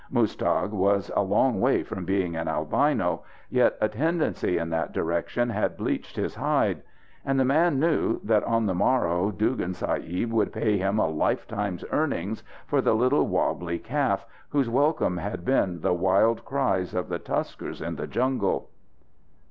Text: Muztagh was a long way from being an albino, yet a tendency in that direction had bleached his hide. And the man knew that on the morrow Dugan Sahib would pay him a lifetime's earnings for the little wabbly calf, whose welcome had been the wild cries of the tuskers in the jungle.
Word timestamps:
Muztagh 0.11 0.71
was 0.71 1.11
a 1.15 1.21
long 1.21 1.59
way 1.61 1.83
from 1.83 2.05
being 2.05 2.35
an 2.35 2.47
albino, 2.47 3.21
yet 3.51 3.75
a 3.79 3.87
tendency 3.87 4.57
in 4.57 4.71
that 4.71 4.93
direction 4.93 5.47
had 5.51 5.77
bleached 5.77 6.15
his 6.15 6.33
hide. 6.33 6.81
And 7.23 7.39
the 7.39 7.45
man 7.45 7.79
knew 7.79 8.19
that 8.23 8.43
on 8.45 8.65
the 8.65 8.73
morrow 8.73 9.29
Dugan 9.29 9.75
Sahib 9.75 10.31
would 10.31 10.51
pay 10.53 10.79
him 10.79 10.97
a 10.97 11.07
lifetime's 11.07 11.85
earnings 11.91 12.41
for 12.65 12.81
the 12.81 12.95
little 12.95 13.27
wabbly 13.27 13.77
calf, 13.77 14.25
whose 14.49 14.71
welcome 14.71 15.17
had 15.17 15.45
been 15.45 15.81
the 15.81 15.93
wild 15.93 16.45
cries 16.45 16.95
of 16.95 17.07
the 17.07 17.19
tuskers 17.19 17.79
in 17.79 17.95
the 17.95 18.07
jungle. 18.07 18.69